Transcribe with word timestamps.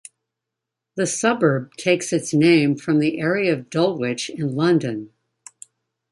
The 0.95 1.05
suburb 1.05 1.75
takes 1.75 2.11
its 2.11 2.33
name 2.33 2.75
from 2.75 2.97
the 2.97 3.19
area 3.19 3.53
of 3.53 3.69
Dulwich 3.69 4.31
in 4.31 4.55
London. 4.55 5.13